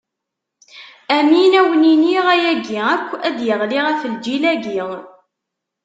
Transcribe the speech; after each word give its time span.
Amin, 1.17 1.53
ad 1.59 1.65
wen-iniɣ: 1.69 2.25
ayagi 2.33 2.79
akk 2.95 3.09
ad 3.27 3.33
d-iɣli 3.37 3.79
ɣef 3.87 4.01
lǧil-agi. 4.13 4.81